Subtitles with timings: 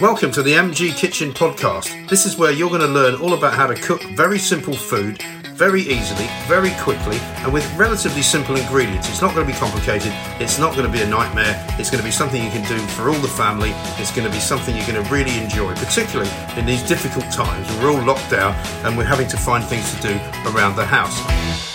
[0.00, 2.08] Welcome to the MG Kitchen Podcast.
[2.08, 5.22] This is where you're going to learn all about how to cook very simple food
[5.60, 9.10] very easily, very quickly, and with relatively simple ingredients.
[9.10, 10.10] It's not going to be complicated,
[10.40, 12.78] it's not going to be a nightmare, it's going to be something you can do
[12.96, 16.30] for all the family, it's going to be something you're going to really enjoy, particularly
[16.56, 17.68] in these difficult times.
[17.76, 18.54] We're all locked down
[18.86, 20.14] and we're having to find things to do
[20.48, 21.20] around the house.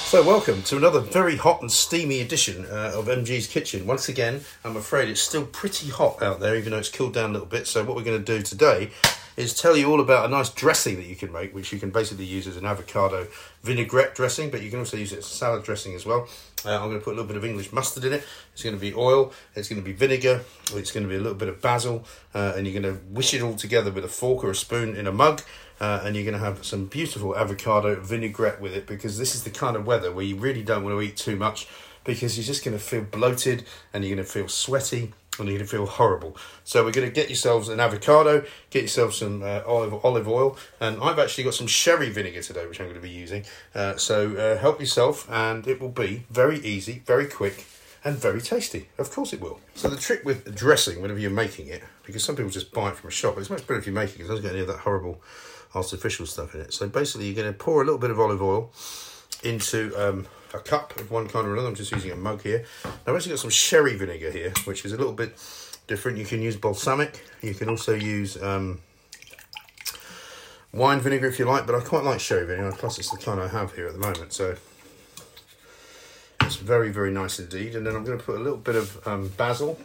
[0.09, 3.85] So, welcome to another very hot and steamy edition uh, of MG's Kitchen.
[3.85, 7.29] Once again, I'm afraid it's still pretty hot out there, even though it's cooled down
[7.29, 7.67] a little bit.
[7.67, 8.89] So, what we're going to do today
[9.35, 11.89] is tell you all about a nice dressing that you can make, which you can
[11.89, 13.27] basically use as an avocado
[13.63, 16.27] vinaigrette dressing, but you can also use it as salad dressing as well.
[16.65, 18.23] Uh, I'm going to put a little bit of English mustard in it.
[18.53, 20.41] It's going to be oil, it's going to be vinegar,
[20.73, 23.33] it's going to be a little bit of basil, uh, and you're going to wish
[23.33, 25.41] it all together with a fork or a spoon in a mug.
[25.81, 29.43] Uh, and you're going to have some beautiful avocado vinaigrette with it because this is
[29.43, 31.67] the kind of weather where you really don't want to eat too much
[32.05, 35.11] because you're just going to feel bloated and you're going to feel sweaty
[35.43, 36.37] and you're going to feel horrible.
[36.63, 40.57] So we're going to get yourselves an avocado, get yourself some uh, olive olive oil,
[40.79, 43.45] and I've actually got some sherry vinegar today, which I'm going to be using.
[43.73, 47.65] Uh, so uh, help yourself, and it will be very easy, very quick,
[48.03, 48.89] and very tasty.
[48.97, 49.59] Of course it will.
[49.73, 52.95] So the trick with dressing, whenever you're making it, because some people just buy it
[52.95, 54.25] from a shop, it's much better if you're making it.
[54.25, 55.21] It doesn't get any of that horrible
[55.73, 56.73] artificial stuff in it.
[56.73, 58.71] So basically, you're going to pour a little bit of olive oil
[59.43, 61.67] into um, a cup of one kind or another.
[61.67, 62.65] I'm just using a mug here.
[63.05, 65.37] I've actually got some sherry vinegar here, which is a little bit
[65.87, 66.17] different.
[66.17, 67.23] You can use balsamic.
[67.41, 68.79] You can also use um,
[70.73, 72.75] wine vinegar if you like, but I quite like sherry vinegar.
[72.77, 74.55] Plus, it's the kind I have here at the moment, so
[76.41, 77.75] it's very, very nice indeed.
[77.75, 79.79] And then I'm going to put a little bit of um, basil.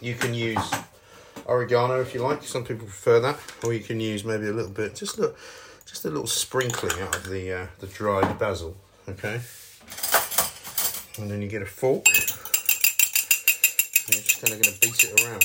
[0.00, 0.74] You can use
[1.46, 2.42] oregano if you like.
[2.42, 5.38] Some people prefer that, or you can use maybe a little bit, just look,
[5.86, 8.76] just a little sprinkling out of the uh, the dried basil
[9.08, 9.40] okay?
[11.18, 12.16] And then you get a fork, and
[14.14, 15.44] you're just kind of going to beat it around.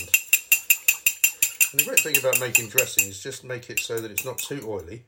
[1.72, 4.38] And the great thing about making dressing is just make it so that it's not
[4.38, 5.06] too oily.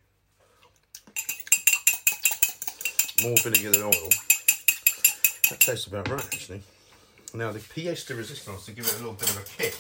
[3.22, 4.10] More vinegar than oil.
[5.50, 6.64] That tastes about right, actually.
[7.34, 9.76] Now, the pièce de resistance, to give it a little bit of a kick,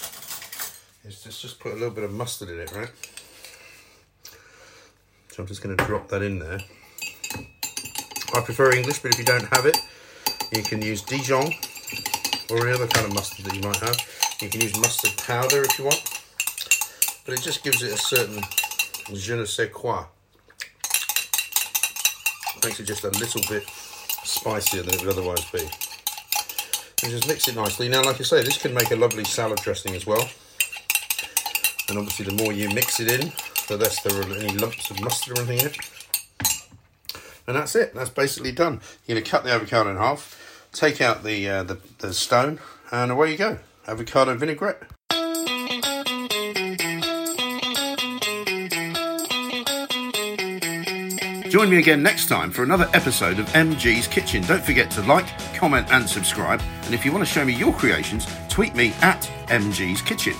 [1.06, 2.92] is just, just put a little bit of mustard in it, right?
[5.30, 6.60] So I'm just going to drop that in there.
[8.36, 9.78] I prefer English, but if you don't have it,
[10.52, 11.54] you can use Dijon
[12.50, 13.96] or any other kind of mustard that you might have.
[14.42, 16.02] You can use mustard powder if you want,
[17.26, 18.42] but it just gives it a certain
[19.14, 20.06] je ne sais quoi.
[22.64, 23.68] Makes it just a little bit
[24.24, 25.60] spicier than it would otherwise be.
[27.04, 27.88] And just mix it nicely.
[27.88, 30.28] Now, like I say, this can make a lovely salad dressing as well.
[31.90, 33.32] And obviously, the more you mix it in,
[33.68, 36.03] the less there are any lumps of mustard or anything in it
[37.48, 37.94] and that's it.
[37.94, 38.82] That's basically done.
[39.06, 42.60] You're going to cut the avocado in half, take out the, uh, the, the stone,
[42.92, 43.60] and away you go.
[43.88, 44.84] Avocado vinaigrette.
[51.54, 54.42] Join me again next time for another episode of MG's Kitchen.
[54.42, 56.60] Don't forget to like, comment, and subscribe.
[56.86, 60.34] And if you want to show me your creations, tweet me at MG's Kitchen.